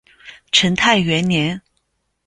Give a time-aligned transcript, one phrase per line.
[0.51, 1.61] 成泰元年。